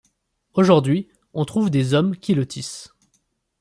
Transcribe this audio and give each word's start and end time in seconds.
Aujourd'hui, 0.55 1.09
on 1.35 1.45
trouve 1.45 1.69
des 1.69 1.93
hommes 1.93 2.17
qui 2.17 2.33
le 2.33 2.47
tissent. 2.47 2.91